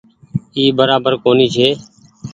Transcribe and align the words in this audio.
اي 0.55 0.63
برابر 0.79 1.13
ڪونيٚ 1.23 1.51
ڇي۔ 1.55 1.67